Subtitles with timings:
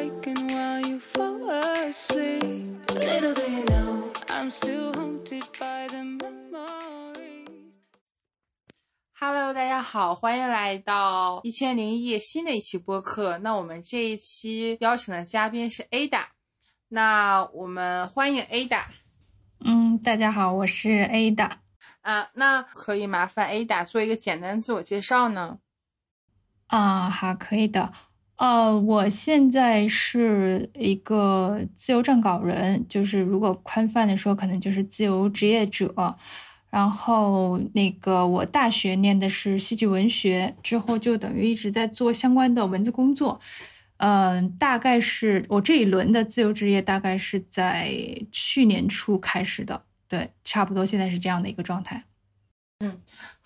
[0.00, 2.80] breaking while you fall asleep.
[2.88, 7.74] Little do you know, I'm still haunted by the memories.
[9.12, 13.36] Hello，大家好，欢迎来到一千零一夜新的一期播客。
[13.36, 16.28] 那我们这一期邀请的嘉宾是 Ada，
[16.88, 18.84] 那我们欢迎 Ada。
[19.62, 21.58] 嗯，大家好，我是 Ada。
[22.00, 25.58] 啊，那可以麻烦 Ada 做一个简单自我介绍呢？
[26.68, 27.92] 啊，好，可以的。
[28.40, 36.16] 呃，我现在是一个自由撰稿人，就是如果宽泛的说，可能就是自由职业者。
[36.70, 43.38] 然后那个我大学念的是戏剧文学，之后就等于一直在做相关的文字工作。
[43.98, 47.94] 嗯，大概是我这一轮的自由职业，大概是在
[48.32, 49.82] 去年初开始的。
[50.08, 52.04] 对，差不多现在是这样的一个状态。
[52.78, 52.98] 嗯。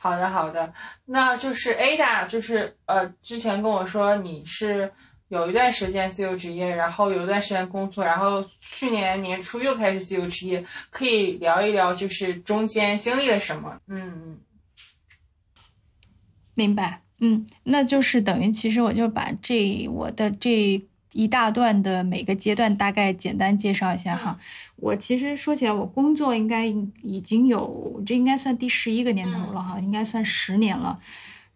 [0.05, 0.75] 好的，好的，
[1.07, 4.93] 那就是 Ada，就是呃，之前跟我说你是
[5.29, 13.81] 有一段时间自由职业，然后有一段时间工作，然后去年年初又开始自由职业，可以聊一聊，就是中间经历了什么？
[13.87, 14.41] 嗯，
[16.53, 20.87] 明白，嗯，那就是等于其实我就把这我的这。
[21.15, 24.39] 一大段的每个阶段大概简单介绍一下哈。
[24.77, 26.67] 我其实说起来，我工作应该
[27.03, 30.99] 已经有这应该算第十一个年头了哈，应该算十年了。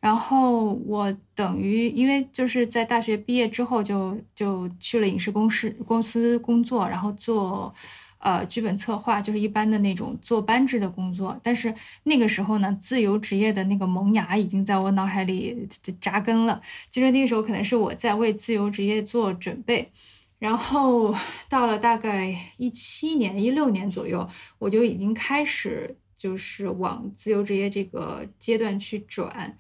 [0.01, 7.75] 然后我等于因为就是在大学毕业之后就就去了影视公司公司工作，然后做。
[8.19, 15.69] 呃，剧本策划就是一般的那种做班制的工作，但是那个时候呢，自由职业的那个萌芽已经在我脑海里
[16.01, 16.61] 扎根了。
[16.91, 19.91] 其实那个时候可能是我在为自由职业做准备，
[20.39, 21.15] 然后
[21.49, 29.57] 到了大概一七年、一六年左右，我就已经开始就是往自由职业这个阶段去转。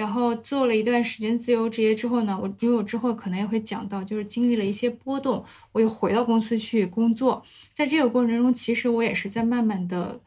[0.00, 7.44] 然后做了一段时间自由职业之后呢，我因为我之后可能也会讲到，就是经历了一些波动，我又回到公司去工作。
[7.74, 10.18] 在这个过程中，其实我也是在慢慢的，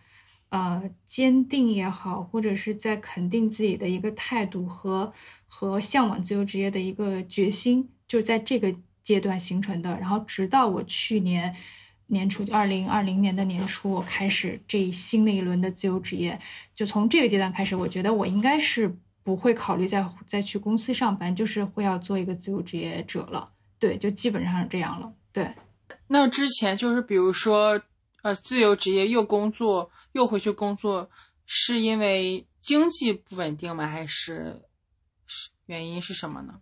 [0.50, 5.12] 呃，坚定也好，或者是在肯定自己的一个态度和
[5.48, 8.72] 和向往自由职业的一个决心，就是在这个
[9.04, 9.98] 阶段形成的。
[9.98, 11.56] 然后直到我去年
[12.06, 16.40] 年初，二零二零年的年初，我开始这新的一轮的自由职业，
[16.76, 18.96] 就从这个阶段开始，我觉得我应该是。
[19.24, 23.52] 不会考虑再再去公司上班，就是会要做一个自由职业者了。
[23.80, 25.14] 对，就基本上是这样了。
[25.32, 25.56] 对，
[26.08, 27.82] 那之前就是比如说，
[28.22, 31.10] 呃，自由职业又工作又回去工作，
[31.46, 33.88] 是因为经济不稳定吗？
[33.88, 34.62] 还是
[35.26, 36.60] 是原因是什么呢？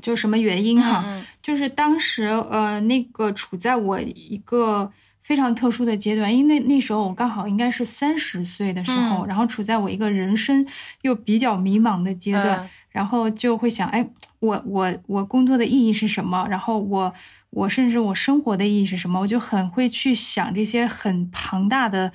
[0.00, 1.24] 就是什么原因哈？
[1.42, 4.92] 就是当时呃，那个处在我一个。
[5.22, 10.66] 非常特殊的阶段，因为那时候我刚好应该是三十岁的时候，然后处在我一个人生
[11.02, 14.08] 又比较迷茫的阶段，然后就会想，哎，
[14.40, 16.46] 我我我工作的意义是什么？
[16.50, 17.14] 然后我
[17.50, 19.20] 我甚至我生活的意义是什么？
[19.20, 22.12] 我就很会去想这些很庞大的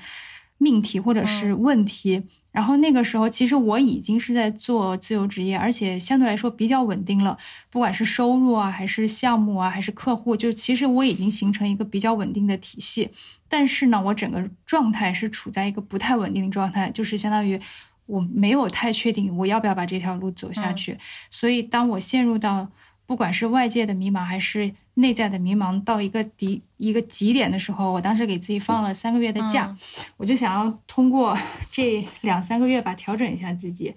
[0.57, 2.23] 命题或者是问题。
[2.51, 7.37] 然后那个时候，其实我已经是在做自由职业，而且相对来说比较稳定了。
[7.69, 13.11] 不管是收入啊，还是项目啊，还是客户，就其实我已经形成一个比较稳定的体系。
[13.47, 17.59] 但是呢，我整个状态是处在一个不太稳定的状态，就是相当于
[18.07, 20.97] 我没有太确定我要不要把这条路走下去。
[21.29, 22.67] 所以，当我陷入到
[23.07, 29.75] 不管是外界的迷茫，还是内在的迷茫到一个底一个极点的时候，我当时给自己放了三个月的假，
[30.17, 31.35] 我就想要通过
[31.71, 33.93] 这两三个月吧调整一下自己，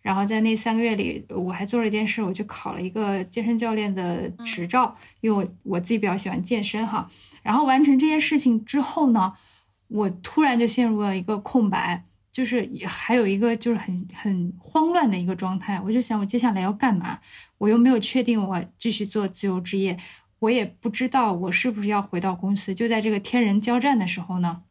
[0.00, 7.06] 然后在那三个月里，我还做了一件事，我去考了一个健身教练的执照，因为我我自己比较喜欢健身哈。
[7.42, 9.34] 然后完成这件事情之后呢，
[9.88, 17.20] 我突然就陷入了一个空白，就是还有一个就是很很慌乱的一个状态，我就想我接下来要干嘛，
[17.58, 19.96] 我又没有确定我继续做自由职业。
[20.40, 22.74] 我也不知道我是不是要回到公司。
[22.74, 24.62] 就在这个天人交战的时候呢，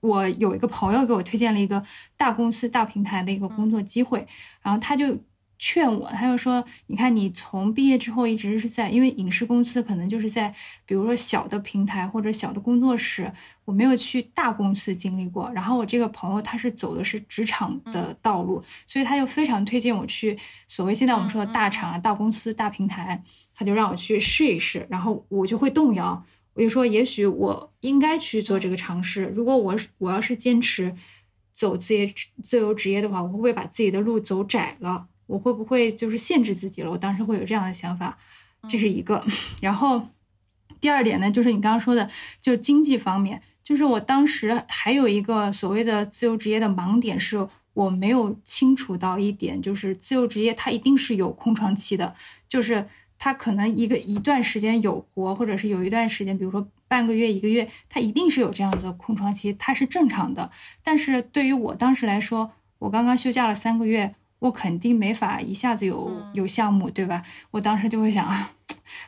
[0.00, 1.82] 我有一个朋友给我推荐了一个
[2.18, 4.26] 大公司、大平台的一个工作机会，
[4.60, 5.18] 然后他就。
[5.58, 10.54] 劝我，他就说：“你看，你从毕业之后一直是在，因为影视公司可能就是在，
[10.86, 13.30] 比如说小的平台或者小的工作室，
[13.64, 15.50] 我没有去大公司经历过。
[15.52, 20.38] 然后我这个朋友他是走的是职场的道路，所以他就非常推荐我去
[20.68, 23.20] 所谓现在我们说的大厂啊、大公司、大平台，
[23.52, 24.86] 他就让我去试一试。
[24.88, 26.24] 然后我就会动摇，
[26.54, 29.24] 我就说，也许我应该去做这个尝试。
[29.34, 30.94] 如果我我要是坚持
[31.52, 36.90] 走自己自由职业的话，我会不会把自己的路走窄了？”我会不会就是限制自己了？
[36.90, 38.18] 我当时会有这样的想法，
[38.68, 39.24] 这是一个。
[39.62, 40.08] 然后
[40.80, 42.10] 第二点呢，就是你刚刚说的，
[42.40, 52.16] 就是经济方面，就是我当时还有一个所谓的自由职业的盲点，是我没有清楚到一点，就是自由职业它一定是有空窗期的，
[52.48, 52.84] 就是
[53.18, 60.50] 它可能一个一段时间有活，或者是有一段时间，比如说半个月、一个月，它一定是有这样的空窗期，它是正常的。
[60.82, 67.22] 但是对于我当时来说，我刚刚休假了三个月，我肯定没法一下子有有项目，对吧？
[67.50, 68.50] 我当时就会想啊，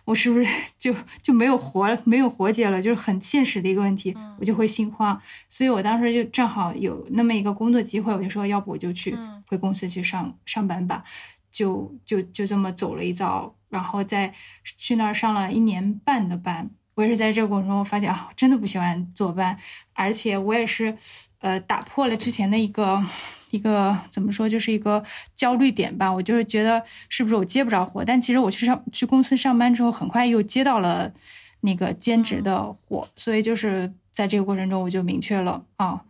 [0.04, 0.46] 我是不是
[0.78, 2.80] 就就没有活没有活结了？
[2.82, 5.20] 就是很现实的一个问题，我就会心慌。
[5.48, 9.16] 所以我当时就正好有那么一个工作机会，我就说，要不我就去
[9.46, 11.04] 回公司去上上班吧。
[11.52, 14.32] 就就就这么走了一遭，然后再
[14.78, 16.70] 去那儿上了一年半的班。
[16.94, 19.58] 我也是在这个过程中，我发现啊，真的不喜欢坐班，
[19.92, 20.96] 而且我也是，
[21.40, 23.02] 呃，打破了之前的一个
[23.50, 25.04] 一个怎么说，就是一个
[25.34, 26.12] 焦虑点吧。
[26.12, 31.12] 我就是觉得是不是我接不着活，但其实我去上去公司上班之后，很快又接到了
[31.60, 36.04] 那个兼职的活，所以就是在这个过程中，我就明确了啊，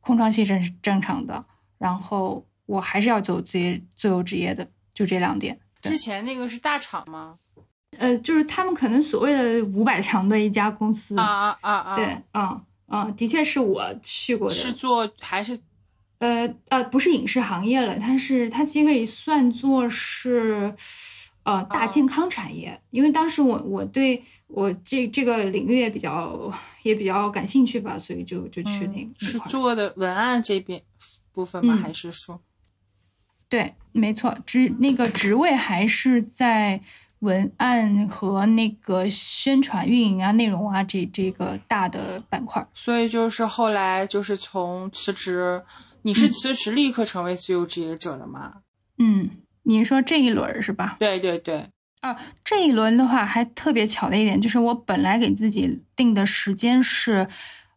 [0.00, 1.44] 空窗期是正常的，
[1.78, 4.68] 然后我还是要走自己自由职业的。
[4.94, 5.60] 就这两点。
[5.82, 7.36] 之前那个是大厂吗？
[7.98, 11.18] 呃，就是他们可能所谓的五百强的一家公司。
[11.18, 11.96] 啊啊啊啊！
[11.96, 14.54] 对，啊啊，的确是我去过的。
[14.54, 15.58] 是做还是？
[16.18, 20.74] 呃呃，不是影视行业了，它是它其实可以算作是，
[21.42, 22.80] 呃，大健康产业。
[22.90, 26.52] 因为当时我我对我这这个领域也比较
[26.82, 30.82] 也比较感兴趣吧，所以就就去那个是做的文案这边
[31.32, 31.76] 部分吗？
[31.76, 32.40] 还是说？
[33.48, 36.80] 对，没错，职那个职位还是在
[37.20, 42.66] 文案和那个宣传运营啊、内容啊这这个大的板块。
[42.74, 45.62] 所以就是后来就是从辞职，
[46.06, 48.58] 你是辞职立刻成为自由职业者的吗？
[48.96, 49.28] 嗯，
[49.64, 50.98] 你说这一轮是吧？
[51.00, 51.70] 对对对。
[52.00, 57.26] 啊，这一轮的话还特别巧的一点就是，我本来给自己定的时间是。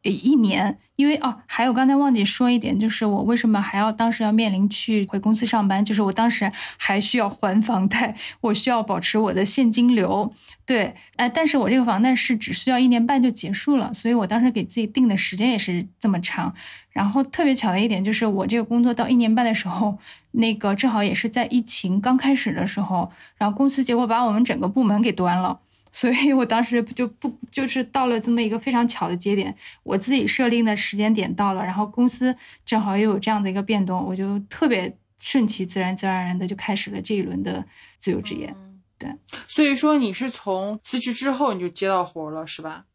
[0.04, 10.34] 一年，因为哦，还有刚才忘记说一点，就是我为什么还要当时要面临去回公司上班，就是我当时还需要还房贷，我需要保持我的现金流。
[10.66, 16.54] 对，哎，但是我这个房贷是只需要一年半就结束了，所以我当时给自己定的时间也是这么长。
[16.92, 19.98] 然后特别巧的一点就是，我这个工作到一年半的时候，
[20.32, 25.60] 那个正好也是在疫情刚开始的时候，然后公司结果把我们整个部门给端了。
[25.92, 37.66] 所以我当时就不就是到了这么一个非常巧的节点，我自己设定的时间点到了，然后公司正好又有这样的一个变动，我就特别顺其自然、自然而然的就开始了这一轮的
[37.98, 38.56] 自由职业。
[38.98, 39.16] 对，
[39.48, 42.86] 所以说你是从辞职之后你就接到活了，是吧？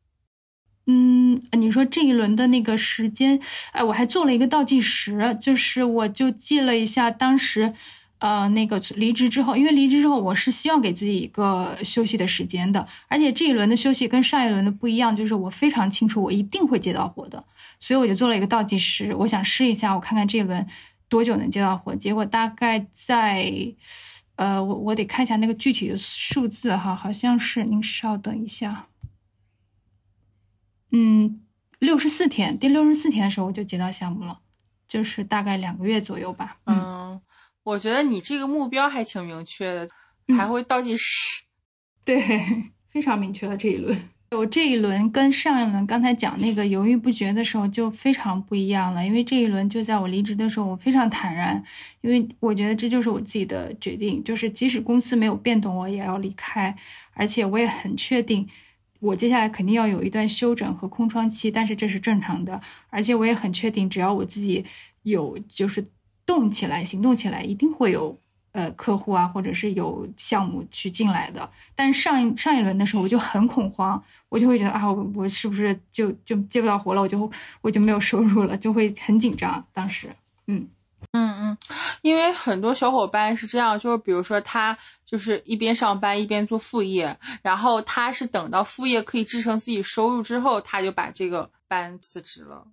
[0.87, 3.41] 嗯，你说这一轮的那个时间，
[3.73, 7.73] 哎，我还做了一个倒计时，就是我就记了一下当时。
[8.25, 17.45] 呃，那个离职之后，因为离职之后，我是希望给自己一个休息的时间的，而且这一轮的休息跟上一轮的不一样，就是我非常清楚我一定会接到活的，
[17.79, 20.67] 所以我就做了一个倒计时，我想试一下，我看看这一轮
[21.11, 21.95] 多久能接到活。
[21.95, 23.53] 结果大概在，
[24.37, 28.87] 呃，我我得看一下那个具体的数字哈，好像是，您稍等一下，
[30.93, 31.43] 嗯，
[31.79, 34.39] 六十四天，第六十四天的时候我就接到项目了，
[34.89, 37.21] 就是大概两个月左右吧，嗯。
[37.65, 39.89] 我觉得你这个目标还挺明确的，
[40.37, 41.45] 还会倒计时，
[42.05, 42.21] 对，
[42.91, 43.99] 非常明确了这一轮。
[44.33, 51.63] 我这一轮跟上一轮刚才讲那个犹豫不决的时候就非常不一样了，因为这一轮就在我离职的时候，我非常坦然，
[52.01, 56.77] 因为我觉得这就是我自己的决定，就是即使公司没有变动，我也要离开，
[57.15, 58.47] 而且我也很确定，
[59.01, 64.65] 我接下来肯定要有一段休整和空窗期，但是这是正常的，而且我也很确定，只要我自己
[65.03, 65.87] 有就是。
[66.27, 68.19] 动起来，行动起来，一定会有
[68.53, 71.51] 呃客户啊，或者是有项目去进来的。
[71.75, 77.03] 但上一上一轮的时候，我就很恐慌，我就会觉得啊，我我是不是就就接不到活了？
[77.03, 79.67] 我就我就没有收入了，就会很紧张。
[79.73, 80.09] 当时，
[80.47, 80.69] 嗯
[81.13, 81.59] 嗯嗯，
[82.01, 92.67] 因为很多小伙伴是这样，就是比如说他就是一边上班一边做副业，然后他是等到副业可以支撑自己收入之后，他就把这个班辞职了。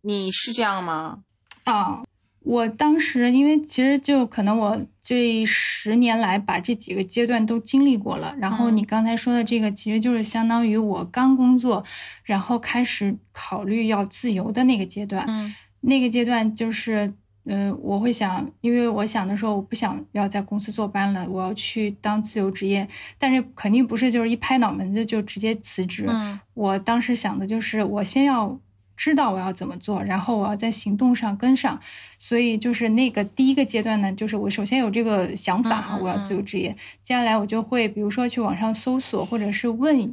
[0.00, 1.22] 你是这样吗？
[1.64, 2.02] 啊。
[2.40, 8.34] 我当时，因为其实就可能我这十年来把这几个阶段都经历过了。
[8.38, 11.84] 然后你刚才说的这个，其实就是相当于我刚工作，
[12.24, 15.26] 然后开始考虑要自由的那个阶段。
[15.28, 17.12] 嗯，那个阶段就是，
[17.44, 22.88] 嗯，我会想，因为我想的时候，我不想要在公司坐班了，我要去当自由职业。
[23.18, 26.06] 但是肯定不是就是一拍脑门子就直接辞职。
[26.08, 28.58] 嗯，我当时想的就是，我先要。
[28.98, 31.80] 知道我要怎么做，然后我要在行动上跟上，
[32.18, 36.72] 所以就是那个第一个阶段呢，就是我首先有这个想法哈，我要自由职业。
[37.04, 40.12] 接下来我就会比如说去网上搜索，或者是问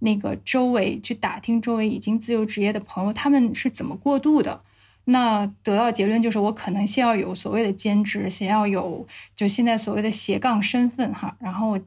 [0.00, 4.60] 那个周围去打听周围已经自由职业的朋友，他们是怎么过渡的。
[5.08, 11.78] 那得到结论就是，我可能先要有所谓的兼职，先要有就现在所谓的斜杠身份哈，然后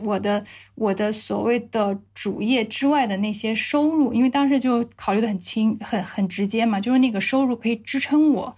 [0.00, 0.44] 我的
[0.74, 8.56] 我的所谓的主业之外的那些收入，因为当时就考虑的很清很很直接嘛，就是那个收入可以支撑我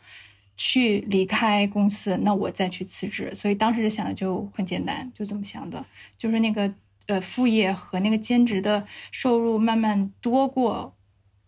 [0.56, 3.34] 去离开公司，那我再去辞职。
[3.34, 5.84] 所以当时想的就很简单，就这么想的，
[6.16, 6.72] 就是那个
[7.06, 10.94] 呃副业和那个兼职的收入慢慢多过，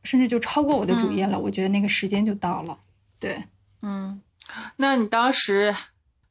[0.03, 1.39] 甚至就超过我的主业了。
[1.39, 2.79] 我觉得那个时间就到了。
[3.21, 3.45] 对，
[3.83, 4.21] 嗯，
[4.77, 5.75] 那你当时？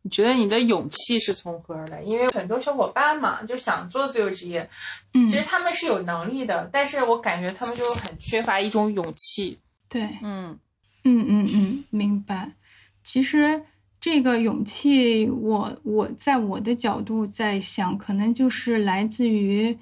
[0.06, 2.04] 你觉得你的勇气是从何而来？
[2.04, 4.70] 因为很多小伙伴嘛，就想做自由职业，
[5.12, 9.58] 其实他们是有能力的，但是我感觉他们就很缺乏一种勇气。
[9.90, 10.60] 对，嗯，
[11.04, 12.52] 嗯嗯嗯，明白。
[13.04, 13.64] 其实
[14.00, 19.76] 这个勇气，我我在我的角度在想，可能就是来自于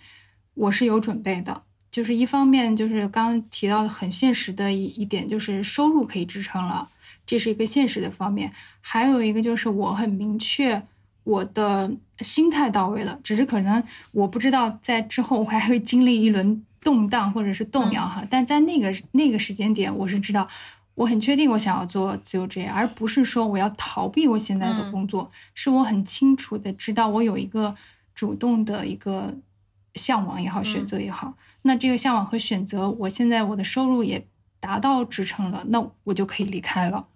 [0.54, 6.88] 我是有准备的，就是一方面就是刚刚提到的很现实的一一点，就是收入可以支撑了。
[7.26, 8.52] 这是一个现实的方面，
[8.82, 10.82] 还有一个就是我很明确
[11.24, 20.48] 我的心态到位了，只是可能我不知道在之后我还会经历一轮动荡或者是动摇哈，但在那个那个时间点，我是知道
[20.96, 27.74] 我很确定我想要做自由职业，而不是说我要逃避我现在的工作，是我很清楚的知道我有一个
[28.14, 29.34] 主动的一个
[29.96, 34.28] 向往也好，选择也好，那这个向往和选择，我现在我的收入也
[34.60, 37.08] 达到支撑了，那我就可以离开了。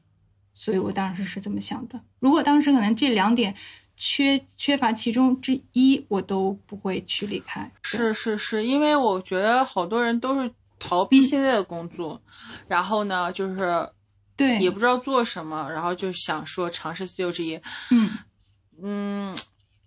[0.60, 2.02] 所以我当时是这么想的。
[2.20, 3.56] 如果当时可能这两点
[3.96, 7.72] 缺缺乏其中之一，我都不会去离开。
[7.84, 12.24] 是是是，因为我觉得好多人都是逃避现在的工作，
[12.68, 13.92] 然后呢，就是
[14.36, 17.62] 对也不知道做什么，然后就想说尝试自由职业。
[17.92, 18.10] 嗯
[18.82, 19.38] 嗯，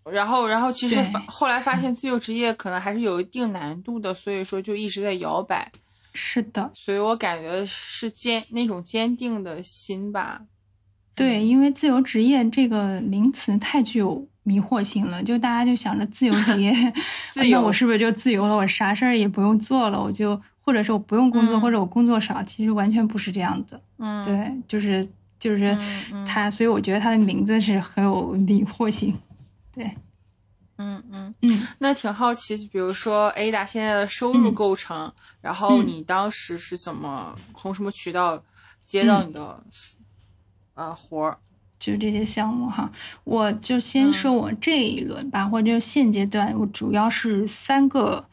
[0.05, 5.73] 然后然后其实发后来发现自由职业可能还是有一定难度的，所以说就一直在摇摆。
[6.15, 10.43] 是的，所以我感觉是坚那种坚定的心吧。
[11.21, 16.73] 对，因为自由职业这个名词太具有迷惑性了，就大家就想着自由职业，
[17.37, 18.57] 那我是不是就自由了？
[18.57, 23.81] 我啥事儿也不用做了，我就或者是我不用工作，或者我工作少，其实完全不是这样的。
[23.99, 25.07] 嗯，对，就是
[25.39, 25.77] 就是
[26.27, 29.15] 他，所以我觉得他的名字是很有迷惑性。
[29.75, 29.91] 对，
[30.79, 35.13] 嗯嗯嗯，那挺好奇，比如说 Ada 现在的收入构成，
[35.43, 38.43] 然后你当时是怎么从什么渠道
[38.83, 39.63] 接到你的？
[40.81, 41.37] 呃，活儿
[41.79, 42.91] 就这些项目哈，
[43.25, 48.25] 我就先说我这一轮吧，或者就现阶段我主要是三个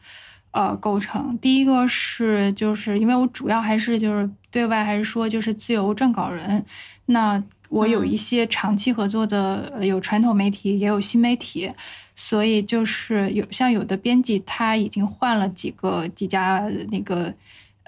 [0.52, 1.36] 呃构成。
[1.42, 6.64] 第一个是就是因为我主要还是就是对外还是说就是自由撰稿人，
[7.04, 11.70] 那我有一些长期合作的有传统媒体也有新媒体，
[12.14, 17.34] 所以就是有像有的编辑他已经换了几个几家那个。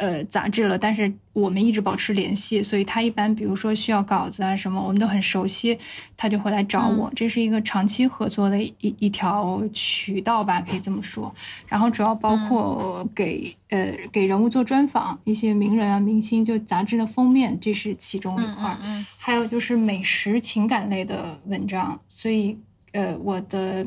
[0.00, 5.76] 呃，杂志了，但是我们一直保持联系，所以他一般比如说需要稿子啊什么，我们都很熟悉，
[6.16, 11.30] 他就会来找我，这是一个长期合作的一一条渠道吧，可以这么说。
[11.66, 18.75] 然后主要包括给呃给人物做专访，一些名人啊明星，就杂志的封面，这是其中一块。
[18.83, 19.04] 嗯。
[19.19, 22.57] 还有就是美食情感类的文章，所以
[22.92, 23.87] 呃我的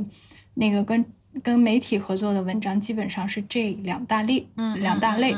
[0.53, 1.03] 那个跟
[1.41, 4.45] 跟媒体合作的文章基本上是这两大类，
[4.77, 5.35] 两大类。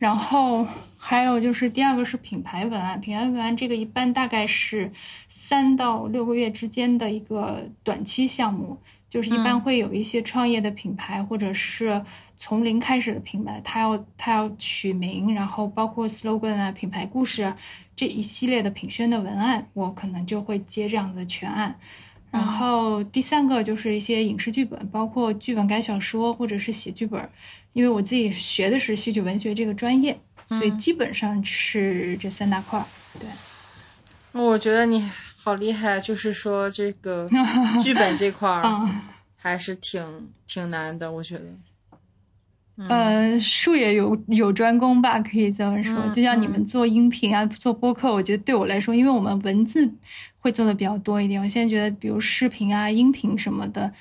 [0.00, 0.66] 然后
[0.96, 4.90] 还有就是第二个是品牌文案，品牌文案这个一般大概是
[5.28, 8.78] 三到六个月之间的一个短期项目，
[9.10, 12.02] 就是一般会有一些创业的品牌或者是
[12.38, 17.54] 从零开始的品牌，它要它要取名，然后包括 slogan 啊、品牌故事啊
[17.94, 21.78] 这一系列的品宣的文案，我可能就会接这样的全案。
[22.30, 27.28] 然后第三个就是一些影视剧本，包括剧本改小说或者是写剧本，
[27.72, 32.84] 因为我自己学的是戏剧文学这个专业，所以基本上是这三大块。
[33.18, 33.28] 对，
[34.40, 37.28] 我觉得你好厉害，就是说这个
[37.82, 38.88] 剧本这块儿
[39.36, 41.44] 还是挺挺难的，我觉得。
[42.88, 46.08] 呃，术业有有专攻吧，可以这么说。
[46.08, 49.92] 就像你们做音频啊，做播客，我觉得对我来说，因为我们文字
[50.38, 51.42] 会做的比较多一点。
[51.42, 53.92] 我现在觉得，比如视频啊、音频什么的，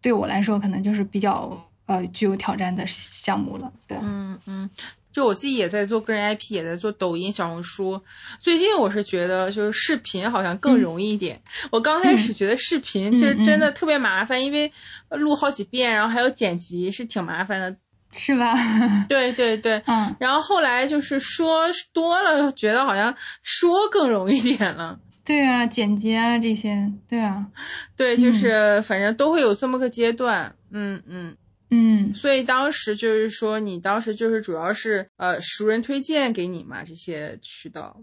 [0.00, 3.72] 对我来说可能就是比较呃具有挑战的项目了。
[3.88, 4.70] 对，嗯嗯，
[5.12, 8.02] 就我自己也在做个人 IP，也在做抖音、小红书。
[8.38, 11.42] 最近我是觉得，就是视频好像更容易一点。
[11.72, 14.70] 我刚开始觉得视频就是真的特别麻烦，因为
[15.10, 17.76] 录好几遍，然后还有剪辑，是挺麻烦的。
[18.10, 18.54] 是吧？
[19.08, 25.00] 对对对，嗯，然后后来就是说多了，觉得好像说更容易点了。
[25.24, 27.48] 对啊，剪辑啊这些，对啊，
[27.96, 31.36] 对，就是反正都会有这么个阶段，嗯嗯
[31.70, 32.14] 嗯。
[32.14, 38.02] 所以当时就是说，你当时就是主要是呃熟人推荐给你嘛，这些渠道。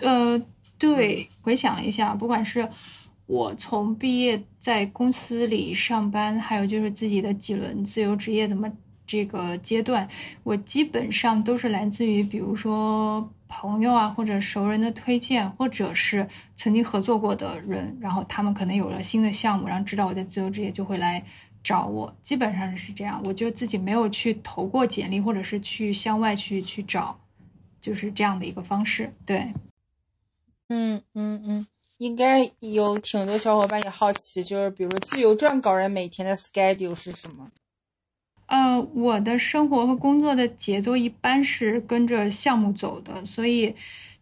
[0.00, 0.42] 呃，
[0.76, 2.68] 对，回想了一下，不管是。
[3.26, 8.70] 我从毕业在公司里上班，还有就是自己的几轮自由职业怎么
[9.06, 10.08] 这个阶段，
[10.42, 21.24] 我基本上都是来自于比如说朋友啊或者熟人的推荐，或者是曾经合作过的人，然后他们可能有了新的项目，然后知道我在自由职业就会来
[21.62, 23.20] 找我，基本上是这样。
[23.24, 27.18] 我就自己没有去投过简历，或者是去向外去去找，
[27.80, 29.12] 就是这样的一个方式。
[29.26, 29.52] 对，
[30.68, 31.66] 嗯嗯嗯。
[31.98, 37.50] 应该有挺多小伙伴也好奇，就是比如自由撰稿人每天的 schedule 是什么？
[38.46, 43.74] 呃，我的生活和工作的节奏一般是跟着项目走的，所以。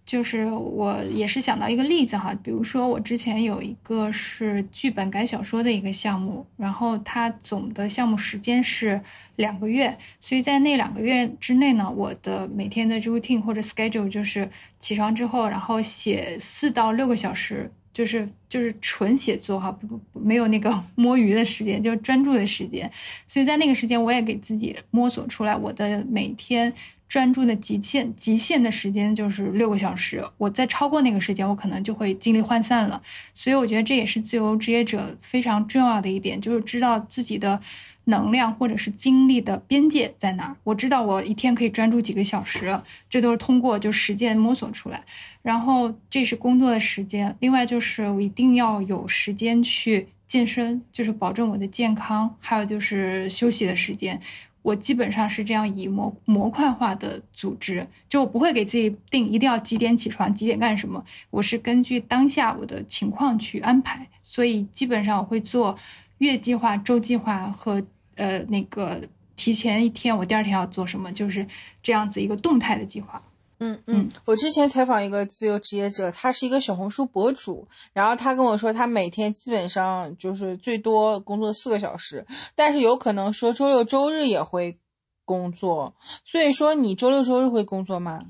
[0.04, 9.00] 就是我也是想到一个例子哈，比如说我之前有一个是剧本改小说的一个项目，然后它总的项目时间是
[9.36, 14.50] 两个月，所以在那两个月之内呢，我的每天的 routine 或者 schedule 就是
[14.80, 22.90] 起床之后，然后写四到六个小时，就是就是纯写作哈，不不没有那个 摸鱼的时间，就是专注的时间，
[23.28, 26.72] 所以在那个时间我也给自己摸索出来我的每天。
[27.08, 33.02] 专注的极限极限的时间就是六个小时，我再超过那个时间，我可能就会精力涣散了。
[33.34, 37.60] 所以我觉得这也是自由职业者非常重要的一点，就是知道自己的
[38.04, 40.56] 能量或者是精力的边界在哪儿。
[40.64, 45.00] 我知道我一天可以专注几个小时，这都是通过就实践摸索出来。
[45.42, 54.20] 然后这是工作的时间，另外就是我一定要有时间去健身，就是保证我的健康，还有就是休息的时间。
[54.62, 65.76] 我基本上是这样以模模块化的组织，就我不会给自己定一定要几点起床，几点干什么，我是根据当下我的情况去安排，所以基本上我会做
[66.22, 67.82] 月计划、周计划和
[68.14, 69.02] 呃那个
[69.36, 71.46] 提前一天我第二天要做什么，就是
[71.82, 73.22] 这样子一个动态的计划。
[73.58, 82.26] 嗯嗯，我之前采访一个自由职业者，他是一个小红书博主，然后他跟我说，他每天基本上就是最多工作四个小时，
[82.56, 84.78] 但是有可能说周六周日也会
[85.24, 88.24] 工作，所以说你周六周日会工作吗？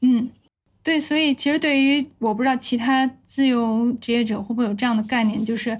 [0.00, 0.30] 嗯，
[0.82, 5.78] 对，所以其实对于我不知道其他自由职业者会不会有这样的概念，就是。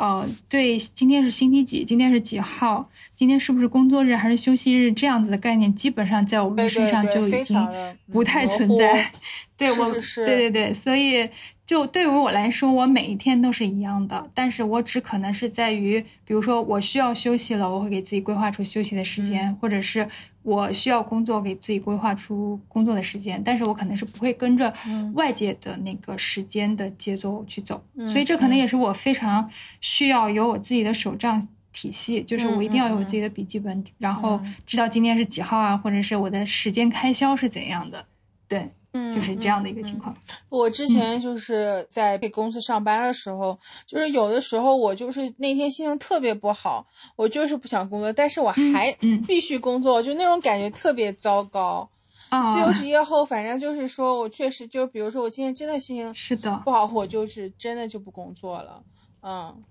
[0.00, 1.84] 哦，对，今天是星期几？
[1.84, 2.90] 今天是几号？
[3.14, 4.90] 今天是不是工作日还是休息日？
[4.90, 7.68] 这样子的概念，基本上在我们身上就已经
[8.10, 9.12] 不太存在。
[9.58, 11.28] 对，我，对对对，所以。
[11.70, 20.08] 就对于我来说，我每一天都是一样的，但是我只可能是在于，比如说我需要休息了，我会给自己规划出休息的时间，或者是
[20.42, 24.74] 我需要工作，给自己规划出工作的时间，但是我可能是不会跟着
[25.14, 29.48] 外界的那个时间的节奏去走，所以这可能也是我非常
[29.80, 38.06] 需要有我自己的手账体系，就是我一定要有我自己的笔记本，然后知道今天是几号啊，或者是我的时间开销是怎样的，
[38.48, 38.70] 对。
[38.92, 40.16] 嗯，就是这样的一个情况。
[40.48, 51.90] 我之前就是在被公司上班的时候，就是有的时候我就是那天心情特别不好，我就是不想工作，但是我还必须工作，就那种感觉特别糟糕。
[52.30, 58.84] 自由职业后，反正就是说我确实就比如说我今天真的心情是的不好，我就是真的就不工作了。
[59.20, 59.64] 嗯，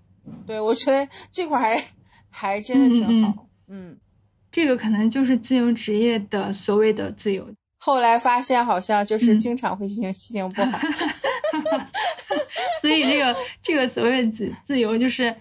[0.46, 1.84] 对，我觉得这块还
[2.28, 3.46] 还真的挺好。
[3.66, 3.96] 嗯，
[4.50, 7.48] 这个可能就是自由职业的所谓的自由。
[7.82, 10.78] 后来发现好像就是经常会心情心情不好，
[12.82, 15.34] 所以这个这个所谓自自由就是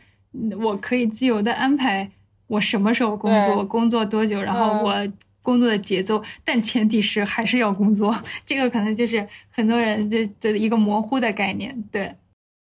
[0.62, 2.10] 我可以自由的安排
[2.48, 4.96] 我什么时候工作，工作多久，然后我
[5.42, 8.24] 工作的节奏，但前提是还是要工作。
[8.48, 11.84] 这个可能就是很多人的的一个模糊的概念。
[11.92, 12.16] 对，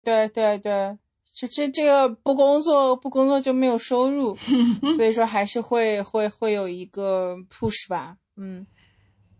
[0.02, 0.98] 对对对，
[1.32, 4.36] 这这这个不工作不工作就没有收入，
[4.96, 8.66] 所以说还是会会会有一个 push 吧，嗯。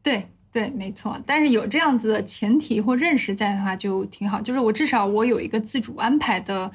[0.02, 1.20] 对对，没错。
[1.26, 4.40] 但是有这样子的前提或认识在的话，就挺好。
[4.40, 6.72] 就是我至少我有一个自主安排的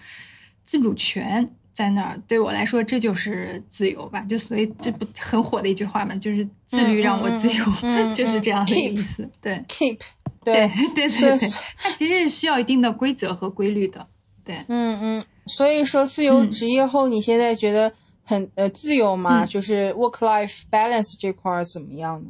[0.63, 4.21] 自主权在那儿，对我来说这就是自由吧。
[4.21, 7.65] 就所以这不很火的一句话嘛，就是自律让我自由，
[8.15, 9.29] 就是这样的意思。
[9.41, 9.99] 对，keep，
[10.43, 11.37] 对对对对，
[11.77, 14.07] 它其实是需要一定的规则和规律的。
[14.45, 15.23] 对，嗯嗯。
[15.47, 19.45] 所以说，自由职业后，你现在觉得很呃自由吗？
[19.45, 22.29] 就是 work life balance 这块怎么样呢？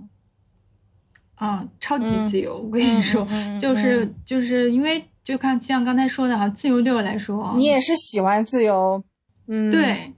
[1.36, 2.58] 啊，超级自由！
[2.58, 3.28] 我跟你说，
[3.60, 9.04] 就是就是因为就看像刚才说的哈，自由对我来说，你也是喜欢自由，
[9.46, 10.14] 嗯，对，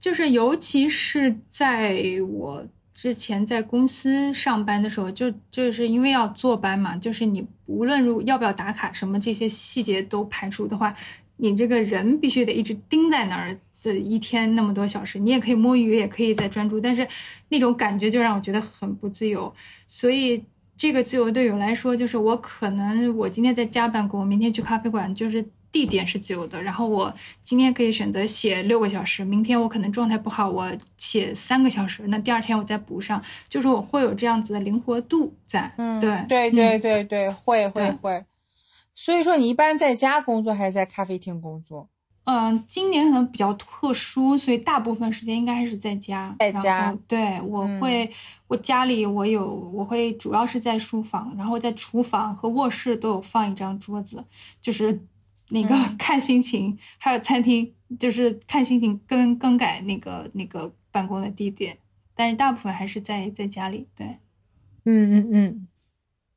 [0.00, 2.00] 就是尤其是在
[2.30, 10.94] 我之前在公司上班的时候，就就是因为要坐班嘛，就是你无论如要不要打卡什么这些细节都排除的话，
[11.36, 17.06] 你这个人必须得一直盯在那儿，这一天那么多小时，你也可以摸鱼，也可以在专注，但是
[17.50, 19.52] 那种感觉就让我觉得很不自由，
[19.86, 20.42] 所以。
[20.76, 35.72] 这个自由对我来说，就是我可能我今天在家办公，明天去咖啡馆，就是地点是自由的，然后我今天可以选择写六个小时，明天我可能状态不好，我写三个小时，那第二天我再补上，就是我会有这样子的灵活度在。
[35.78, 38.24] 嗯，对对对对对，会会对会。
[38.96, 41.88] 所以说，你一般在家工作还是在咖啡厅工作？
[42.24, 46.34] 嗯，今年可能比较特殊，所以大部分时间应该还是在家。
[46.38, 48.10] 在家后对，我嗯会，
[48.46, 54.24] 我家里我有，我会主要是在书房，然后在厨房和卧室都有放一张桌子，
[54.62, 55.02] 就是
[55.50, 61.76] 那个嗯 看心情，还有餐厅，就是看心情更更改那个那个办公的地点，
[62.14, 63.86] 但是大部分还是在在家里。
[63.94, 64.16] 对，
[64.86, 65.66] 嗯嗯嗯，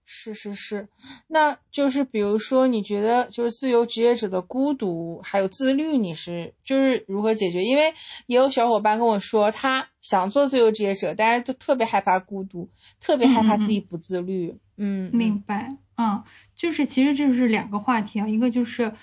[0.10, 0.88] 是是是，
[1.28, 7.66] 那就是比如说，你觉得就是自由职业者的孤独还有自律，你是就是如何解决？
[7.66, 7.94] 因为
[8.26, 12.70] 也有小伙伴跟我说，他想做自由职业者，但是都特别害怕孤独，
[13.02, 14.58] 特别害怕自己不自律。
[14.78, 16.24] 嗯，明白，嗯，
[16.56, 18.94] 就是其实这是两个话题啊，一个就是，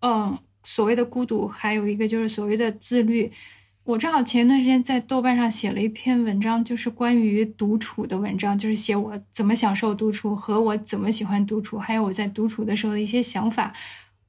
[0.00, 3.30] 嗯，所谓的孤独，还有一个就是所谓的自律。
[3.88, 13.72] 我正好前一段时间在豆瓣上写了一篇文章，就是关于独处的文章，就是写我怎么享受独处和我怎么喜欢独处，还有我在独处的时候的一些想法。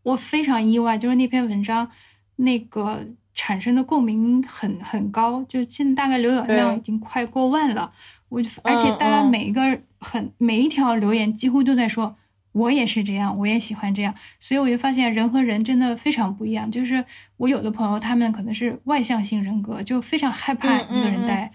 [0.02, 1.92] 我非常意外，就是那篇文章
[2.38, 7.92] 那个产生的共鸣很很高，就现在大概浏览量已经快过万了。
[8.30, 12.16] 我就而且嗯大家嗯每一个很每一条留言几乎都在说。
[12.60, 16.70] 我也是这样，我也喜欢这样，所以我就发现人和人真的非常不一样。
[16.70, 17.04] 就是
[17.38, 21.50] 我有的朋友，他们可能是外向性人格，就非常害怕嗯一个人嗯嗯待，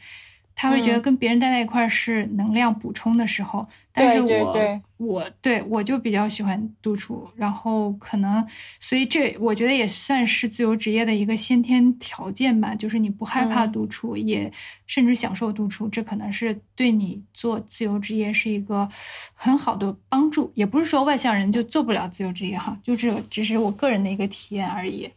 [0.54, 3.66] 他会觉得嗯跟别人待在一块儿是能量补充的时候。
[3.96, 8.44] 但是我我对我就比较喜欢独处，然后可能
[8.80, 14.50] 所以这我觉得也算是自由职业的一个先天条件吧，就是你不害怕嗯独处，也
[14.86, 18.88] 甚至享受独处，这可能是对你做自由职业是一个
[19.32, 20.50] 很好的帮助。
[20.56, 25.08] 也不是说外向人就做不了自由职业哈，就是只是我个人的一个体验而已。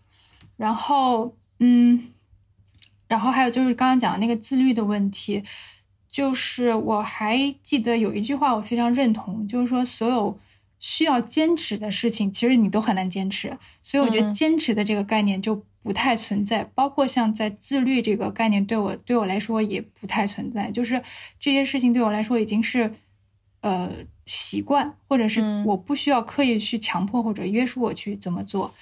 [0.56, 2.10] 然后嗯，
[3.07, 5.43] 然后还有就是刚刚讲的那个自律的问题。
[6.09, 10.39] 就是我还记得有一句话我非常认同，就是说所有
[10.79, 13.55] 需要坚持的事情，其实你都很难坚持。
[13.83, 20.71] 所以我觉得嗯坚持的这个概念就不太存在，包括像在自律这个概念对我对我来说也不太存在。
[20.71, 21.03] 就是
[21.39, 22.95] 这些事情对我来说已经是
[23.61, 23.91] 呃
[24.25, 28.67] 习惯，或者是嗯我不需要刻意去强迫或者约束我去怎么做。
[28.67, 28.73] 嗯，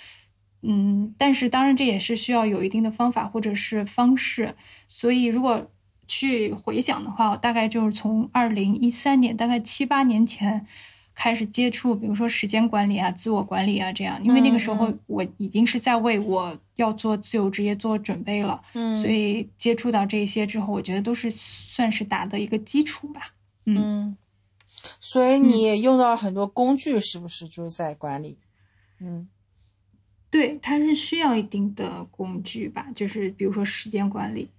[1.18, 4.56] 但是当然这也是需要有一定的方法或者是方式。
[4.88, 5.70] 所以如果
[6.08, 10.66] 去回想的话，我大概就是从二零一三年，大概七八年前
[11.14, 14.24] 开始接触，比如说时间管理啊、自我管理啊这样。
[14.24, 23.34] 因为那个时候嗯我已经是在为我要做自由职业做准备了，嗯，所以接触到这些之后，我觉得都是算是打的一个基础吧。
[23.66, 24.18] 嗯，嗯，
[25.00, 27.48] 所以你也用到很多工具，是不是？
[27.48, 28.38] 就是在管理。
[29.00, 29.28] 嗯
[30.36, 34.50] 对，它是需要一定的工具吧，就是比如说时间管理。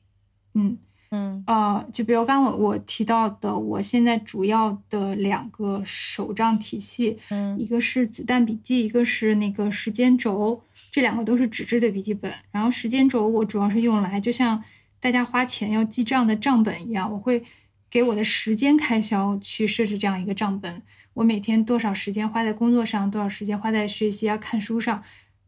[0.55, 0.79] 嗯。
[1.11, 12.33] 嗯呃，就比如刚刚我我提到的，我现在主要的两个手账体系，嗯一个是子弹笔记，一个是那个时间轴，这两个都是纸质的笔记本。
[12.51, 14.65] 然后时间轴我主要是用来，就像
[14.99, 17.45] 大家花钱要记账的账本一样，我会
[17.89, 20.83] 给我的时间开销去设置这样一个账本。
[21.15, 25.01] 我每天多少时间花在工作上，多少时间花在学习啊、看书上，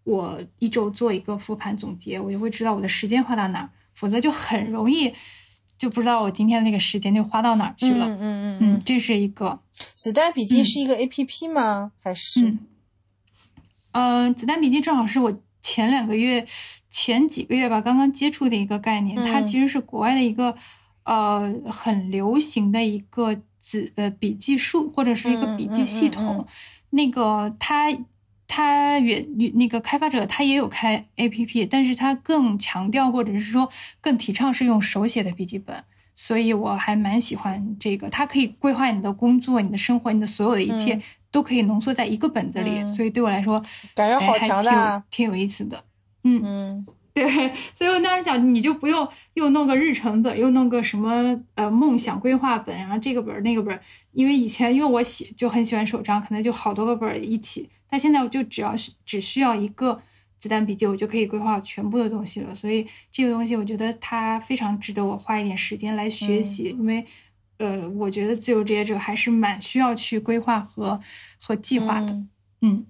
[0.09, 5.13] 我一周做一个复盘总结，我就会知道我的时间花到哪儿，否则就很容易
[5.77, 8.07] 就不知道我今天的那个时间就花到哪儿去了。
[8.09, 9.61] 嗯嗯嗯嗯，这是一个。
[9.95, 11.93] 子弹笔记是一个 A P P 吗？
[12.03, 12.41] 还是？
[12.41, 12.59] 嗯，
[13.93, 16.47] 呃，子弹笔记正好是我前两个月、
[16.91, 19.15] 前几个月吧，刚刚接触的一个概念。
[19.15, 20.57] 它嗯其实是国外的一个
[21.05, 26.47] 呃很流行的一个子呃笔记术或者是一个笔记系统。
[26.91, 27.91] 那个它
[28.49, 35.85] 它原那个开发者他也有开 A P P，但是他更强调或者是说更提倡是用手写的笔记本。
[36.17, 42.81] 所以我还蛮喜欢这个，它可以规划你的工作、你的生活、你的所有的一切，嗯都可以浓缩在一个本子里。
[42.81, 43.63] 嗯所以对我来说，
[43.95, 45.85] 感觉好强大啊挺有意思的。
[46.25, 53.81] 嗯，嗯对，所以我当时想，你就不用又弄个日程本，又弄个什么呃梦想规划本，然后这个本儿那个本儿，
[54.11, 60.01] 因为以前因为我写就很喜欢手账，可能就好多个本儿一起，但现在我就只要是只需要一个
[60.39, 62.55] 子弹笔记，我就可以规划全部的东西了。
[62.55, 67.05] 所以这个东西我觉得它非常值得我花一点时间来学习，因为
[67.59, 71.01] 呃，我觉得自由职业者还是蛮需要去规划和
[71.41, 72.13] 和计划的。
[72.13, 72.87] 嗯嗯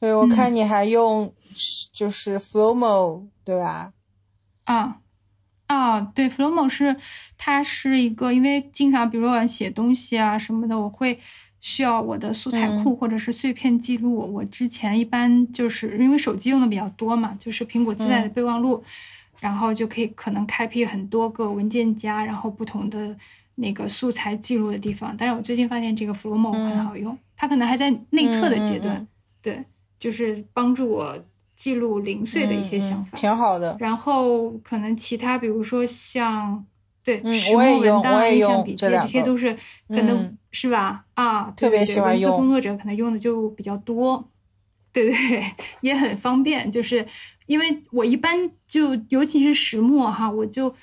[0.00, 1.32] 所以我看嗯你还用
[1.92, 3.92] 就是 Flowmo 对吧？
[4.64, 4.98] 啊
[5.68, 6.96] 啊，对，Flowmo 是
[7.38, 11.20] 它是一个，因为经常比如说我写东西啊什么的，我会
[11.62, 18.82] 需要我的素材库或者是碎片记录，我之前一般就是因为手机用的比较多嘛，就是苹果自带的备忘录，
[19.38, 23.16] 然后就可以可能开辟很多个文件夹，然后不同的
[23.54, 25.14] 那个素材记录的地方。
[25.16, 29.06] 但是我最近发现这个 Flomo 很好用，它可能还在内测的阶段，
[29.40, 29.64] 对，
[30.00, 31.16] 就是帮助我
[31.54, 33.76] 记录零碎的一些想法，挺好的。
[33.78, 36.66] 然后可能其他，比如说像。
[37.04, 39.54] 对，实我文档、印象笔记这些都是
[39.88, 41.04] 可能是吧？
[41.14, 42.30] 啊，特别喜欢用。
[42.30, 44.28] 文字工作者可能用的就比较多，
[44.92, 45.44] 对 对，
[45.80, 46.70] 也很方便。
[46.70, 47.04] 就是
[47.46, 50.74] 因为我一般就尤其是石墨哈，我就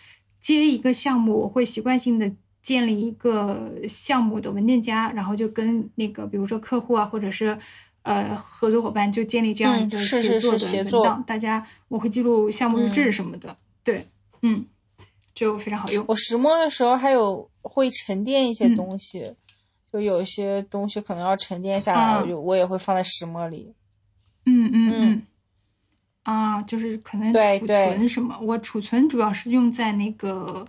[0.42, 2.30] 接一个项目，我会习惯性的
[2.62, 7.58] 建立一个项目的文件夹，然后就跟那个比如说客户啊，或者是
[8.02, 11.24] 呃合作伙伴就建立这样一个协作的文档。
[11.26, 13.56] 大家我会记录项目日志什么的。
[13.86, 14.08] 对，
[14.42, 14.66] 嗯。
[15.40, 16.04] 就非常好用。
[16.10, 19.36] 我石墨的时候还有会沉淀一些东西，
[19.94, 23.74] 就有一些东西可能要沉淀下来，我就我也会放在石墨里。
[24.46, 25.28] 嗯嗯嗯。
[26.24, 28.38] 啊，就是可能储存什么？
[28.42, 30.68] 我储存主要是用在那个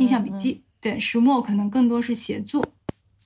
[0.00, 0.64] 印象笔记。
[0.80, 2.64] 对，石墨可能更多是写作。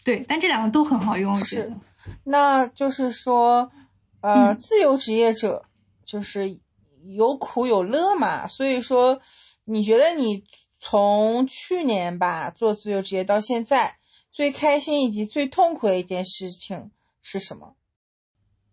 [0.05, 1.81] 对，但这两个都很好用，我觉得。
[2.25, 3.73] 那就是说，
[4.21, 5.65] 呃，自由职业者
[6.05, 6.59] 就是
[7.07, 9.23] 有苦有乐嘛，所以说，
[9.65, 10.45] 你觉得你？
[10.87, 13.97] 从去年吧做自由职业到现在，
[14.31, 16.91] 最开心以及最痛苦的一件事情
[17.23, 17.75] 是什么？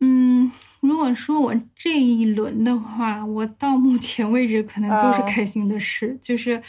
[0.01, 6.61] 嗯，如果说我这一轮的话，我到目前为止可能都是开心的事，就是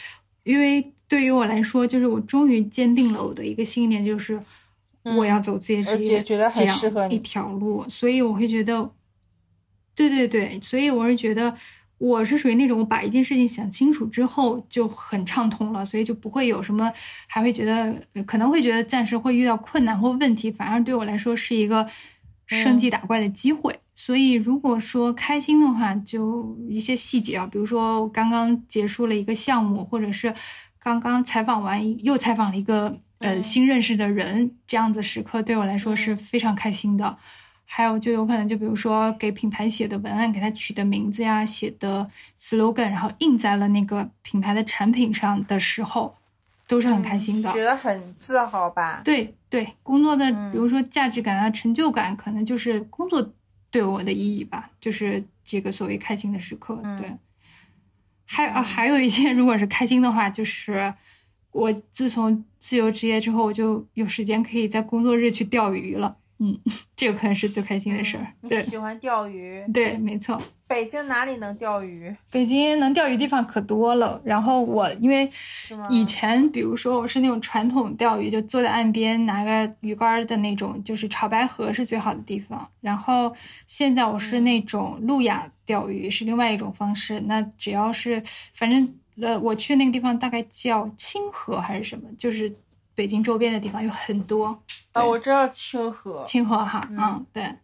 [0.43, 4.39] 因为对于我来说，就是我终于坚定了我的一个信念，就是
[5.03, 8.93] 我要走自由职业这样一条路，所以我会觉得，
[9.93, 11.57] 对对对，所以我是觉得。
[12.03, 16.91] 我是属于那种，我把一件事情想清楚之后就很畅通了，所以就不会有什么，
[17.27, 21.87] 还会觉得可能会觉得暂时会遇到困难或问题，反而对我来说是一个
[22.45, 23.79] 升级打怪的机会。
[23.95, 30.33] 所以如果说开心的话，就一些细节啊，比如说刚刚结束了一个项目，或者是
[30.79, 37.17] 刚刚采访完又采访了一个呃新认识的人，这样子时刻对我来说是非常开心的。
[37.65, 46.13] 还有就有可能，就比如说给品牌写的文案，给他取的名字呀，写的 slogan，然后印在了那个品牌的产品上的时候，
[46.67, 49.01] 都是很开心的，觉得很自豪吧？
[49.03, 53.33] 对对，工作的比如说价值感啊、成就感，可能就是工作
[53.71, 56.79] 对我的意义吧，就是这个所谓开心的时刻。
[56.97, 57.11] 对，
[58.25, 60.93] 还啊还有一件，如果是开心的话，就是
[61.51, 66.17] 我自从自由职业之后，我就有时间可以在工作日去钓鱼了。
[66.45, 66.59] 嗯，
[66.93, 68.27] 这个可能是最开心的事儿。
[68.49, 69.63] 对，喜欢钓鱼。
[69.73, 70.41] 对，没错。
[70.67, 72.13] 北京哪里能钓鱼？
[72.29, 74.21] 北京能钓鱼地方可多了。
[74.25, 75.29] 然后我因为
[75.89, 82.67] 以前，比如说我是那种传统钓鱼，就坐在岸边拿个鱼竿的那种，就是潮白河是最好的地方。
[82.81, 83.33] 然后
[83.65, 87.21] 现在我是那种路亚钓鱼，是另外一种方式。
[87.21, 88.21] 那只要是
[88.53, 92.53] 反正呃，我去那个地方大概叫清河还是什么，就是。
[92.95, 94.61] 北京周边的地方有很多
[94.93, 97.57] 啊，我知道清河，清河哈，嗯，对。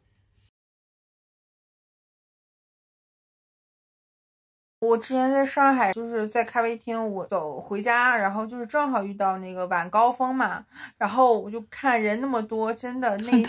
[4.82, 10.66] 我之前在上海，就是在咖啡厅，我走回家，然后就是正好遇到那个晚高峰嘛，
[10.98, 13.44] 然后我就看人那么多，真的那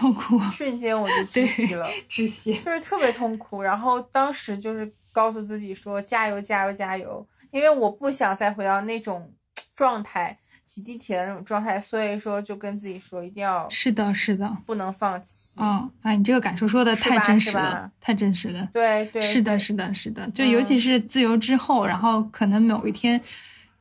[0.50, 3.62] 瞬间我就窒息了， 窒息，就是特别痛苦。
[3.62, 9.32] 然后当时就是告诉自己说加油加油加油，因为我不想再回到那种
[9.76, 10.40] 状态。
[10.70, 15.61] 挤地铁的那种状态，所以说就跟自己说一定要是的，是的，不能放弃。
[15.61, 18.68] 嗯，哎，你这个感受说的太真实了，太真实了。
[18.72, 20.30] 对对，是的，是的，是的。
[20.30, 23.20] 就尤其是自由之后，然后可能某一天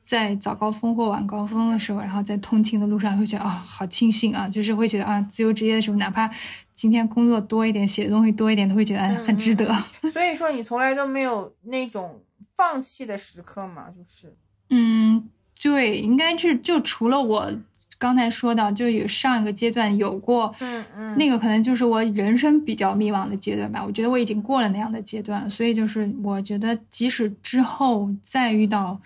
[0.04, 6.28] 在早高峰或晚高峰的时候，然后在通勤的路上会觉得啊，好庆幸啊，就是会觉得啊，自由职业的时候，哪怕
[6.74, 9.72] 今天工作多一点，写的东西多一点，都会觉得很值得。
[10.12, 12.24] 所以说，你从来都没有那种
[12.56, 13.92] 放弃的时刻嘛？
[13.92, 14.36] 就是，
[14.72, 15.30] 嗯。
[15.62, 17.52] 对，应该是就除了我
[17.98, 23.84] 刚才说到，就有上一个阶段有过，嗯嗯，那个可能就是我人生比较迷茫的阶段吧。
[23.84, 29.02] 我觉得我已经过了那样的阶段，所以就是我觉得即使之后再遇到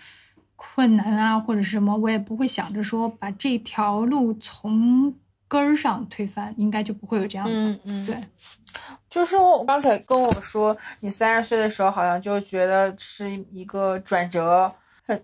[0.54, 5.12] 困难啊或者什么，我也不会想着说把这条路从
[5.48, 7.52] 根儿上推翻，应该就不会有这样的。
[7.52, 8.16] 嗯嗯，对，
[9.10, 14.72] 就是我刚才跟我说，你三十岁的时候好像就觉得是一个转折。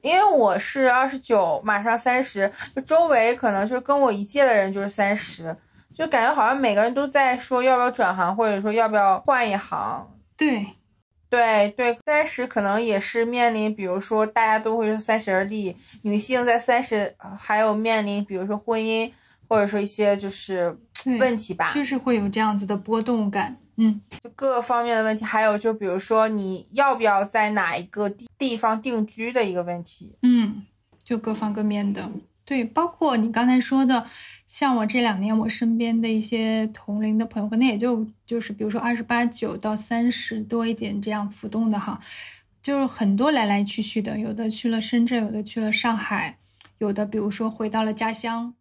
[0.03, 5.57] 因为我是二十九，马上三十，就周围可能就跟我一届的人就是三十，
[5.95, 10.13] 就感觉好像每个人都在说要不要转行，或者说要不要换一行。
[10.37, 10.67] 对，
[11.31, 19.13] 对对，三十可能也是面临，比如说大家都会说三十而立，女性在三十还有面临，比如说婚姻
[19.49, 20.79] 或者说一些就是
[21.19, 30.67] 问题吧，就是会有这样子的波动感，嗯，就各方面的问题，还有就比如说你要不要在哪一个地地方定居的一个问题，嗯，
[31.03, 32.11] 就各方各面的，
[32.45, 34.07] 对，包括你刚才说的，
[34.47, 41.99] 像我这两年我身边的一些同龄的朋友，可能也就就是比如说二十八九到三十多一点这样浮动的哈。
[42.63, 46.37] 就是很多来来去去的，有的去了深圳，有的去了上海，
[46.77, 48.53] 有的比如说回到了家乡，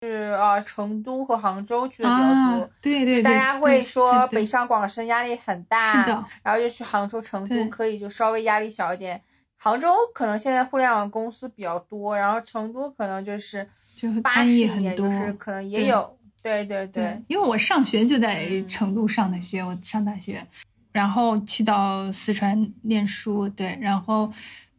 [0.00, 2.70] 是啊，成都和杭州去的比较多。
[2.80, 9.22] 对对对，大家会说北上广深压力很大，是的，然后就去杭州、成都可以就稍微压力小一点。
[9.56, 13.68] 杭州可能现在互联网公司比较多，然后成都可能就是
[14.22, 16.16] 巴适一点，就是可能也有。
[16.42, 20.42] 对对对，因为我上学就在成都上的学，我上大学。
[20.90, 24.32] 然后去到四川念书，对，然后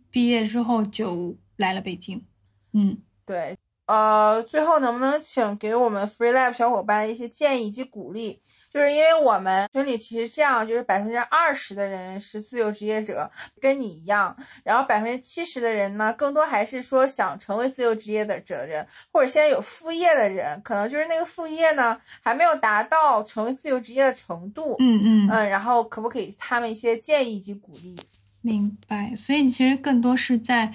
[0.10, 2.26] 毕业之后就来了北京，
[2.74, 3.56] 嗯，对，
[3.92, 8.40] 呃，最后能不能请给我们 Free Lab 小伙伴一些建议以及鼓励？
[8.72, 27.98] 就是因为我们群里其实这样，就是百分之二十的人是自由职业者，跟你一样，然后百分之七十的人呢，更多还是说想成为自由职业的者人，或者现在有副业的人，可能就是那个副业呢还没有达到成为自由职业的程度，嗯嗯嗯，然后可不可以他们一些建议及鼓励？
[28.40, 30.74] 明白，所以你其实更多是在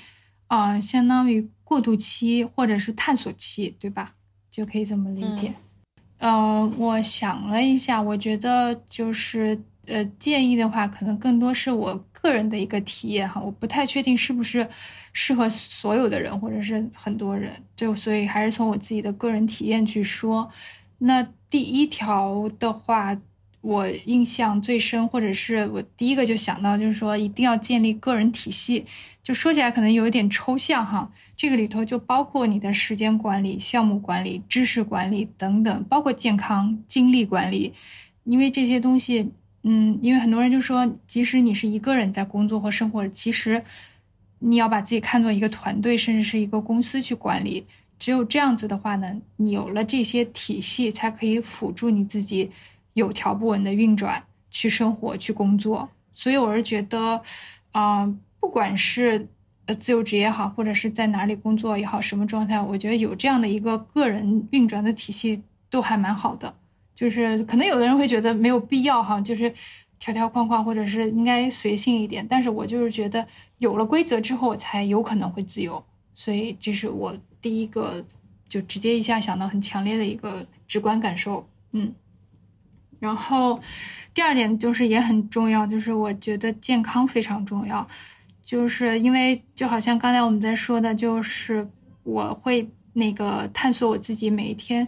[0.49, 4.15] 啊，相当于过渡期或者是探索期，对吧？
[4.51, 5.53] 就可以这么理解。
[6.19, 14.67] 呃，我想了一下，我觉得就是呃，建议的话，可能更多是我个人的一个体验哈，我不太确定是不是
[15.13, 20.51] 适合所有的人或者是很多人，就所以还是从我自己的个人体验去说。
[20.99, 23.15] 那第一条的话，
[23.67, 28.85] 我印象最深，或者是我第一个就想到，就是说一定要建立个人体系。
[29.25, 37.73] 就说起来可能有一点抽象哈，这个里头就包括你的时间管理、项目管理、知识管理等等，包括健康、精力管理，
[38.23, 39.33] 因为这些东西，
[39.65, 43.61] 嗯，因为很多人就说，即使你是一个人在工作或生活，其实
[44.39, 47.65] 你要把自己看作一个团队，甚至是一个公司去管理。
[47.99, 52.51] 只有这样子的话呢，你有了这些体系，才可以辅助你自己
[52.97, 55.89] 有条不紊的运转，去生活、去工作。
[56.13, 57.23] 所以我是觉得，
[57.73, 58.13] 啊。
[58.39, 59.27] 不管是
[59.65, 66.55] 呃自由职业也好，或者是在哪里工作也好，什么状态，我觉得有这样的一个个人运转的体系都还蛮好的。
[66.95, 69.53] 就是可能有的人会觉得没有必要哈，就是
[69.99, 72.25] 条条框框，或者是应该随性一点。
[72.29, 73.27] 但是我就是觉得
[73.59, 75.85] 有了规则之后，才有可能会自由。
[76.15, 78.05] 所以这是我第一个
[78.49, 81.45] 就直接一下想到很强烈的一个直观感受。
[81.73, 81.93] 嗯，
[82.99, 83.61] 然后
[84.15, 87.87] 第二点就是也很重要，就是我觉得健康非常重要。
[88.45, 91.69] 就是因为就好像刚才我们在说的，就是
[92.05, 94.87] 我会那个探索我自己每一天，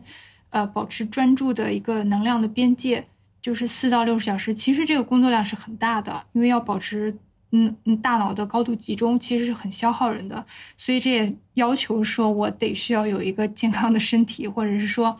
[0.50, 3.04] 呃，保持专注的一个能量的边界，
[3.42, 4.54] 就是四到六十小时。
[4.54, 7.12] 其实这个工作量是很大的，因为要保持
[7.50, 10.46] 嗯嗯大脑的高度集中，其实是很消耗人的。
[10.76, 15.14] 所以这也要求说我得需要有一个健康的身体，或者是说，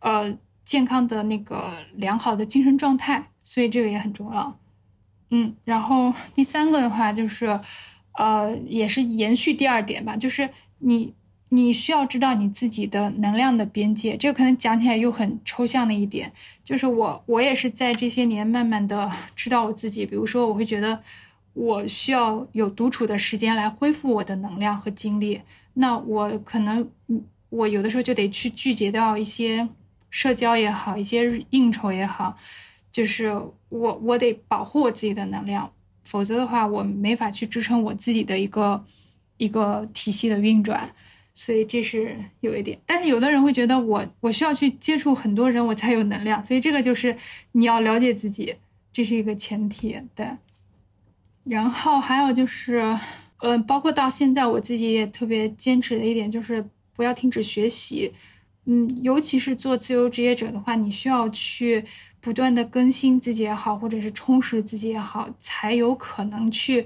[0.00, 0.36] 呃，
[0.68, 3.30] 健康的那个良好的精神状态。
[3.42, 4.58] 所以这个也很重要。
[5.30, 7.58] 嗯，然后第三个的话就是，
[8.12, 10.50] 呃，也是延续第二点吧，就是
[10.80, 11.14] 你
[11.48, 14.18] 你需要知道你自己的能量的边界。
[14.18, 16.30] 这个可能讲起来又很抽象的一点，
[16.62, 20.04] 就是我我也是在这些年慢慢的知道我自己。
[20.04, 21.00] 比如说，我会觉得
[21.54, 25.40] 我需要有独处的时间来恢复我的能量和精力。
[25.72, 26.86] 那我可能
[27.48, 29.66] 我有的时候就得去拒绝掉一些
[30.10, 32.36] 社交也好，一些应酬也好。
[32.90, 33.28] 就是
[33.68, 35.70] 我，我得保护我自己的能量，
[36.04, 38.84] 否则的话，我没法去支撑我自己的一个
[39.36, 40.88] 一个体系的运转，
[41.34, 42.78] 所以这是有一点。
[42.86, 47.14] 但是有的人会觉得我我需要去接触很多人，我才有能量，所以这个就是
[47.52, 48.56] 你要了解自己，
[48.90, 50.00] 这是一个前提。
[50.14, 50.26] 对。
[51.44, 52.98] 然后还有就是，
[53.38, 56.66] 嗯，包括到现在我自己也特别坚持的一点就是
[56.96, 58.10] 不要停止学习，
[58.70, 61.84] 嗯，尤其是做自由职业者的话，你需要去。
[62.20, 66.84] 不断的更新自己也好，或者是充实自己也好，才有可能去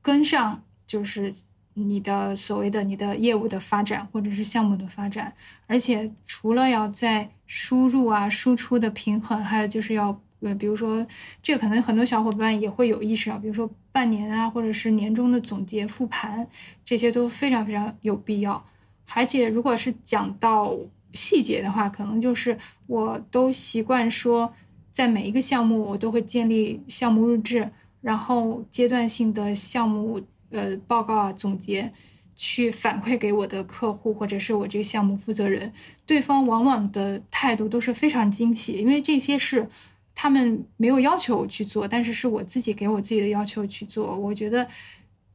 [0.00, 1.34] 跟上，就是
[1.74, 5.34] 你的所谓的你的业务的发展，或者是项目的发展。
[5.66, 11.04] 而且除了要在输入啊、输出的平衡，还有就是要呃，比如说
[11.42, 16.46] 这个可能很多小伙伴也会有意识到，比如说半年啊，或者是年终的总结复盘，
[16.84, 18.64] 这些都非常非常有必要。
[19.12, 20.78] 而且如果是讲到。
[21.12, 22.56] 细节的话，可能就是
[22.86, 24.52] 我都习惯说，
[24.92, 31.92] 在每一个项目我都会建立项目日志，然后阶段性的项目呃报告啊总结，
[32.36, 35.72] 去反馈给我的客户或者是我这个项目负责人，
[36.06, 39.68] 对方往往的态度都是非常惊喜，因为这些是
[40.14, 44.16] 他们没有要求我去做，但是是我自己给我自己的要求去做。
[44.16, 44.66] 我觉得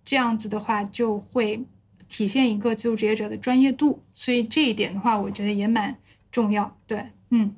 [0.03, 1.63] 这样子的话就会
[2.15, 5.97] 体现一个自由职业者的专业度，所以这一点的话，我觉得也蛮
[6.31, 6.77] 重要。
[6.87, 7.57] 对，嗯。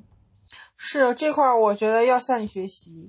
[0.76, 3.06] 是这块儿，我觉得要向你学习。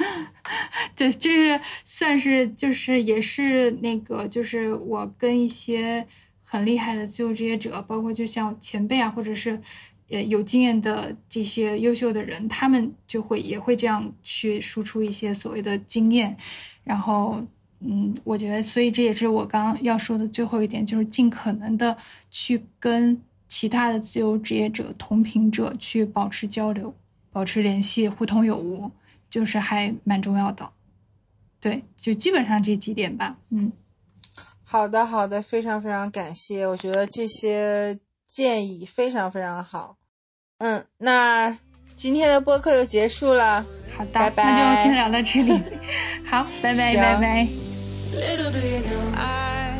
[0.94, 6.06] 对，这是算是就是也是那个，就是我跟一些
[6.42, 9.58] 很厉害的自由职业者，包括就像前辈啊，或者是
[10.10, 16.36] 呃有经验的这些优秀的人，他们就会也会这样去输出一些所谓的经验。
[16.84, 17.42] 然后，
[17.84, 21.96] 嗯，我觉得，所以这也是我刚刚要说的最后一点，就是尽可能的
[22.30, 23.20] 去跟。
[23.46, 26.92] 其他的自由职业者、同频者去保持交流、
[27.30, 28.90] 保持联系、互通有无，
[29.30, 30.70] 就是还蛮重要的。
[31.60, 33.36] 对，就基本上这几点吧。
[33.50, 33.70] 嗯，
[34.64, 39.98] 好的，好的，非常非常感谢，我觉得这些建议非常非常好。
[40.58, 41.56] 嗯，那
[41.94, 43.64] 今天的播客就结束了。
[43.96, 44.44] 好的，拜拜。
[44.44, 45.52] 那就先聊到这里。
[46.26, 47.73] 好，拜拜，拜拜。
[48.14, 49.78] Little do you know I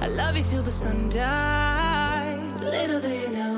[0.00, 2.70] I love you till the sun dies.
[2.70, 3.57] Little do you know